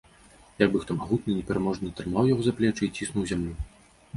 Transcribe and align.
Як 0.61 0.69
бы 0.75 0.81
хто 0.85 0.95
магутны, 1.01 1.35
непераможны 1.39 1.91
трымаў 1.99 2.33
яго 2.33 2.41
за 2.49 2.57
плечы 2.61 2.83
і 2.89 2.91
ціснуў 2.97 3.21
у 3.29 3.33
зямлю. 3.35 3.53